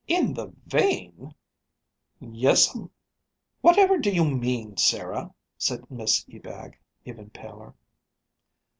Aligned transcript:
"In 0.07 0.33
the 0.33 0.51
vane?" 0.65 1.35
"Yes'm." 2.19 2.89
"Whatever 3.61 3.99
do 3.99 4.09
you 4.09 4.25
mean, 4.25 4.77
Sarah?" 4.77 5.31
asked 5.59 5.91
Miss 5.91 6.25
Ebag, 6.27 6.79
even 7.05 7.29
paler. 7.29 7.75